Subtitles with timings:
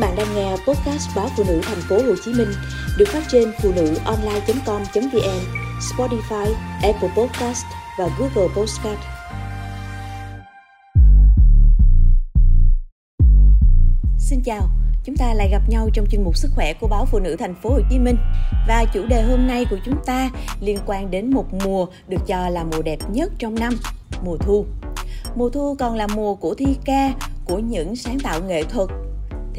[0.00, 2.48] bạn đang nghe podcast báo phụ nữ thành phố Hồ Chí Minh
[2.98, 5.40] được phát trên phụ nữ online.com.vn,
[5.80, 7.64] Spotify, Apple Podcast
[7.98, 8.98] và Google Podcast.
[14.18, 14.68] Xin chào,
[15.04, 17.54] chúng ta lại gặp nhau trong chuyên mục sức khỏe của báo phụ nữ thành
[17.54, 18.16] phố Hồ Chí Minh
[18.68, 20.30] và chủ đề hôm nay của chúng ta
[20.60, 23.72] liên quan đến một mùa được cho là mùa đẹp nhất trong năm,
[24.24, 24.66] mùa thu.
[25.34, 27.12] Mùa thu còn là mùa của thi ca,
[27.44, 28.88] của những sáng tạo nghệ thuật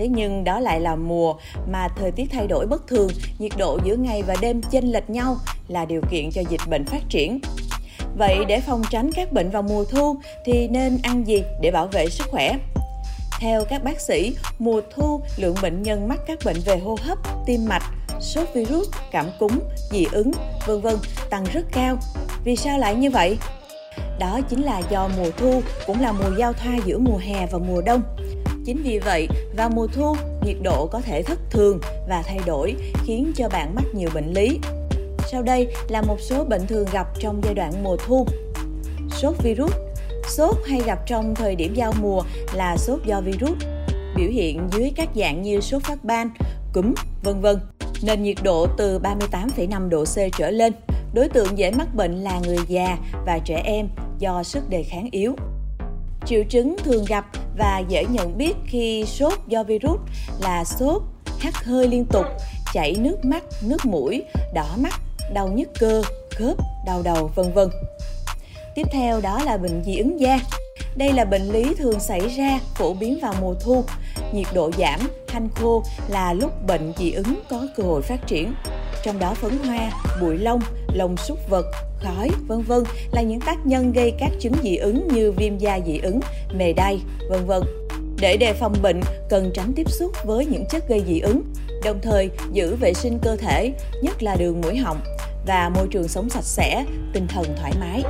[0.02, 1.34] Thế nhưng đó lại là mùa
[1.72, 3.08] mà thời tiết thay đổi bất thường,
[3.40, 6.86] nhiệt độ giữa ngày và đêm chênh lệch nhau là điều kiện cho dịch bệnh
[6.86, 7.40] phát triển.
[8.18, 11.88] Vậy để phòng tránh các bệnh vào mùa thu thì nên ăn gì để bảo
[11.88, 12.58] vệ sức khỏe?
[13.40, 17.18] Theo các bác sĩ, mùa thu lượng bệnh nhân mắc các bệnh về hô hấp,
[17.46, 17.84] tim mạch,
[18.20, 19.52] sốt virus, cảm cúm,
[19.92, 20.32] dị ứng,
[20.68, 20.96] vân vân
[21.30, 21.98] tăng rất cao.
[22.44, 23.38] Vì sao lại như vậy?
[24.20, 27.58] Đó chính là do mùa thu cũng là mùa giao thoa giữa mùa hè và
[27.58, 28.02] mùa đông.
[28.66, 30.16] Chính vì vậy, vào mùa thu,
[30.46, 31.80] nhiệt độ có thể thất thường
[32.10, 32.76] và thay đổi,
[33.06, 34.60] khiến cho bạn mắc nhiều bệnh lý.
[35.32, 38.28] Sau đây là một số bệnh thường gặp trong giai đoạn mùa thu.
[39.10, 39.74] Sốt virus
[40.28, 42.22] Sốt hay gặp trong thời điểm giao mùa
[42.54, 43.58] là sốt do virus,
[44.16, 46.30] biểu hiện dưới các dạng như sốt phát ban,
[46.74, 46.94] cúm,
[47.24, 47.58] vân vân.
[48.04, 50.74] Nền nhiệt độ từ 38,5 độ C trở lên.
[51.14, 53.88] Đối tượng dễ mắc bệnh là người già và trẻ em
[54.20, 55.36] do sức đề kháng yếu.
[56.26, 57.26] Triệu chứng thường gặp
[57.62, 60.00] và dễ nhận biết khi sốt do virus
[60.40, 61.02] là sốt,
[61.40, 62.26] hắt hơi liên tục,
[62.74, 64.24] chảy nước mắt, nước mũi,
[64.54, 64.94] đỏ mắt,
[65.34, 66.02] đau nhức cơ,
[66.36, 67.70] khớp, đau đầu, vân vân.
[68.76, 70.40] Tiếp theo đó là bệnh dị ứng da.
[70.96, 73.84] Đây là bệnh lý thường xảy ra phổ biến vào mùa thu.
[74.34, 78.54] Nhiệt độ giảm, hanh khô là lúc bệnh dị ứng có cơ hội phát triển.
[79.04, 80.62] Trong đó phấn hoa, bụi lông,
[80.94, 81.66] lông súc vật,
[82.04, 85.80] khói, vân vân là những tác nhân gây các chứng dị ứng như viêm da
[85.86, 86.20] dị ứng,
[86.54, 87.00] mề đay,
[87.30, 87.62] vân vân.
[88.22, 91.42] Để đề phòng bệnh, cần tránh tiếp xúc với những chất gây dị ứng,
[91.84, 93.72] đồng thời giữ vệ sinh cơ thể,
[94.04, 95.00] nhất là đường mũi họng
[95.48, 98.04] và môi trường sống sạch sẽ, tinh thần thoải mái.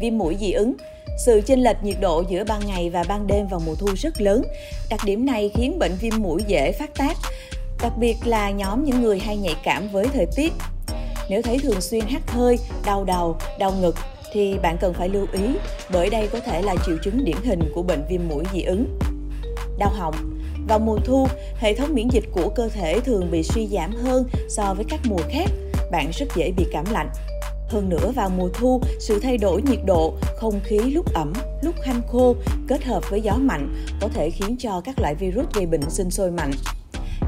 [0.00, 0.74] Viêm mũi dị ứng
[1.18, 4.20] sự chênh lệch nhiệt độ giữa ban ngày và ban đêm vào mùa thu rất
[4.20, 4.42] lớn.
[4.90, 7.16] Đặc điểm này khiến bệnh viêm mũi dễ phát tác,
[7.82, 10.52] đặc biệt là nhóm những người hay nhạy cảm với thời tiết
[11.28, 13.96] nếu thấy thường xuyên hắt hơi, đau đầu, đau ngực
[14.32, 15.40] thì bạn cần phải lưu ý
[15.92, 18.98] bởi đây có thể là triệu chứng điển hình của bệnh viêm mũi dị ứng.
[19.78, 20.14] Đau họng
[20.68, 21.26] Vào mùa thu,
[21.58, 25.00] hệ thống miễn dịch của cơ thể thường bị suy giảm hơn so với các
[25.04, 25.50] mùa khác.
[25.90, 27.08] Bạn rất dễ bị cảm lạnh.
[27.68, 31.74] Hơn nữa vào mùa thu, sự thay đổi nhiệt độ, không khí lúc ẩm, lúc
[31.84, 32.34] hanh khô
[32.68, 36.10] kết hợp với gió mạnh có thể khiến cho các loại virus gây bệnh sinh
[36.10, 36.50] sôi mạnh.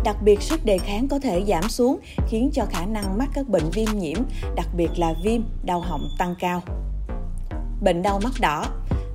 [0.04, 1.98] Đặc biệt sức đề kháng có thể giảm xuống
[2.28, 4.19] khiến cho khả năng mắc các bệnh viêm nhiễm,
[4.56, 6.62] đặc biệt là viêm, đau họng tăng cao.
[7.80, 8.66] Bệnh đau mắt đỏ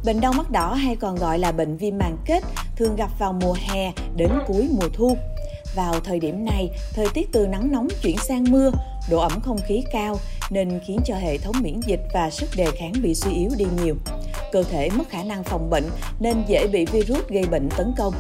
[0.06, 2.44] Bệnh đau mắt đỏ hay còn gọi là bệnh viêm màng kết
[2.76, 5.18] thường gặp vào mùa hè đến cuối mùa thu.
[5.76, 8.72] Vào thời điểm này, thời tiết từ nắng nóng chuyển sang mưa,
[9.10, 10.18] độ ẩm không khí cao
[10.50, 13.66] nên khiến cho hệ thống miễn dịch và sức đề kháng bị suy yếu đi
[13.84, 13.96] nhiều.
[14.52, 15.90] Cơ thể mất khả năng phòng bệnh
[16.20, 18.14] nên dễ bị virus gây bệnh tấn công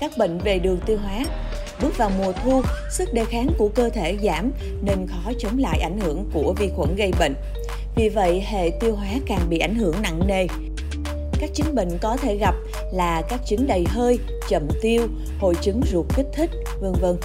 [0.00, 1.24] các bệnh về đường tiêu hóa.
[1.82, 4.52] Bước vào mùa thu, sức đề kháng của cơ thể giảm
[4.82, 7.34] nên khó chống lại ảnh hưởng của vi khuẩn gây bệnh.
[7.96, 10.46] Vì vậy, hệ tiêu hóa càng bị ảnh hưởng nặng nề.
[11.40, 12.54] Các chứng bệnh có thể gặp
[12.92, 14.18] là các chứng đầy hơi,
[14.48, 15.08] chậm tiêu,
[15.40, 17.16] hội chứng ruột kích thích, vân vân.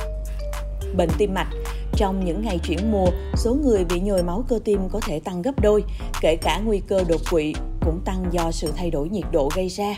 [0.97, 1.49] Bệnh tim mạch
[1.95, 5.41] trong những ngày chuyển mùa, số người bị nhồi máu cơ tim có thể tăng
[5.41, 5.83] gấp đôi,
[6.21, 7.53] kể cả nguy cơ đột quỵ
[7.85, 9.95] cũng tăng do sự thay đổi nhiệt độ gây ra.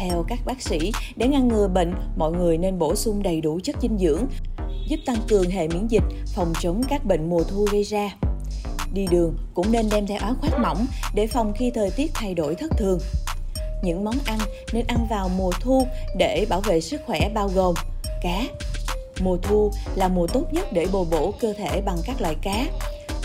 [0.00, 3.60] Theo các bác sĩ, để ngăn ngừa bệnh, mọi người nên bổ sung đầy đủ
[3.64, 4.26] chất dinh dưỡng,
[4.88, 6.02] giúp tăng cường hệ miễn dịch,
[6.34, 8.10] phòng chống các bệnh mùa thu gây ra.
[8.92, 12.34] Đi đường cũng nên đem theo áo khoác mỏng để phòng khi thời tiết thay
[12.34, 12.98] đổi thất thường.
[13.82, 14.38] Những món ăn
[14.72, 15.86] nên ăn vào mùa thu
[16.18, 17.74] để bảo vệ sức khỏe bao gồm
[18.22, 18.42] cá.
[19.22, 22.66] Mùa thu là mùa tốt nhất để bồi bổ cơ thể bằng các loại cá.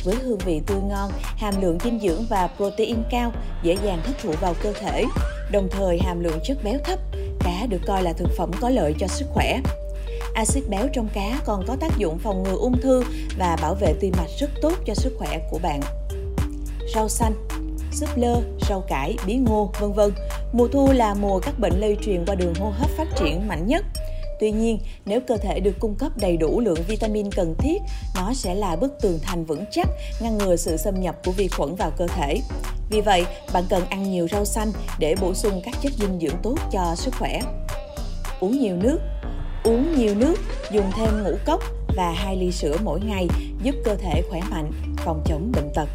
[0.03, 3.31] Với hương vị tươi ngon, hàm lượng dinh dưỡng và protein cao,
[3.63, 5.06] dễ dàng hấp thụ vào cơ thể,
[5.51, 7.00] đồng thời hàm lượng chất béo thấp.
[7.39, 9.62] Cá được coi là thực phẩm có lợi cho sức khỏe.
[10.33, 13.03] Axit béo trong cá còn có tác dụng phòng ngừa ung thư
[13.38, 15.80] và bảo vệ tim mạch rất tốt cho sức khỏe của bạn.
[16.95, 17.33] Rau xanh
[17.92, 20.12] súp lơ, rau cải, bí ngô, vân vân.
[20.53, 23.68] Mùa thu là mùa các bệnh lây truyền qua đường hô hấp phát triển mạnh
[23.68, 23.86] nhất.
[24.40, 27.78] Tuy nhiên, nếu cơ thể được cung cấp đầy đủ lượng vitamin cần thiết,
[28.16, 29.90] nó sẽ là bức tường thành vững chắc
[30.22, 32.42] ngăn ngừa sự xâm nhập của vi khuẩn vào cơ thể.
[32.90, 36.38] Vì vậy, bạn cần ăn nhiều rau xanh để bổ sung các chất dinh dưỡng
[36.44, 37.42] tốt cho sức khỏe.
[38.40, 39.00] Uống nhiều nước
[39.66, 40.36] Uống nhiều nước,
[40.72, 41.64] dùng thêm ngũ cốc
[41.96, 43.28] và 2 ly sữa mỗi ngày
[43.64, 45.90] giúp cơ thể khỏe mạnh, phòng chống bệnh tật.